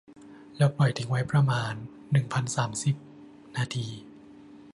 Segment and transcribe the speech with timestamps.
[0.57, 1.73] แล้วปล่อยทิ้งไว้ประมาณ
[2.11, 2.95] หนึ่งพันสามสิบ
[3.57, 3.87] นาที